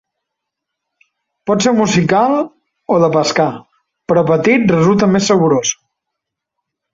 Pot 1.49 1.65
ser 1.65 1.73
musical 1.79 2.33
o 2.95 2.97
de 3.03 3.11
pescar, 3.17 3.45
però 4.13 4.25
petit 4.33 4.75
resulta 4.77 5.11
més 5.13 5.31
saborós. 5.35 5.77